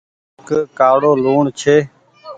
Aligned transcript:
ايڪ 0.37 0.49
ڪآڙو 0.79 1.11
لوڻ 1.23 1.43
ڇي۔ 1.59 1.75